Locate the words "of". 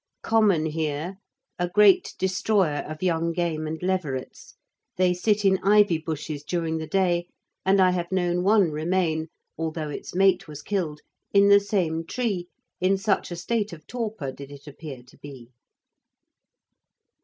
2.89-3.03, 13.73-13.85